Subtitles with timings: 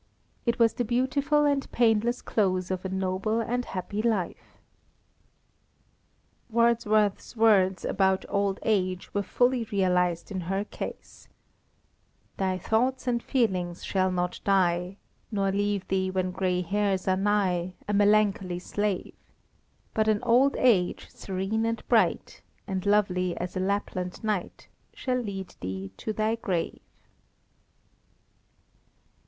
[0.47, 4.57] It was the beautiful and painless close of a noble and happy life."
[6.49, 11.27] Wordsworth's words about old age were fully realised in her case—
[12.37, 14.97] Thy thoughts and feelings shall not die,
[15.31, 19.13] Nor leave thee when gray hairs are nigh, A melancholy slave;
[19.93, 25.53] But an old age, serene and bright, And lovely as a Lapland night, Shall lead
[25.61, 26.81] thee to thy grave.